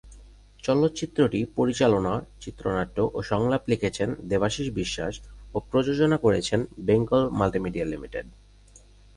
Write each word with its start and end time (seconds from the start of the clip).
চলচ্চিত্রটি 0.63 1.39
পরিচালনা, 1.57 2.13
চিত্রনাট্য 2.41 2.97
ও 3.13 3.19
সংলাপ 3.21 3.63
লিখেছেন 3.69 4.09
দেবাশীষ 4.29 4.67
বিশ্বাস 4.71 5.13
ও 5.53 5.57
প্রযোজনা 5.69 6.17
করেছে 6.17 6.55
বেঙ্গল 6.87 7.23
মাল্টিমিডিয়া 7.39 7.85
লিমিটেড। 7.85 8.25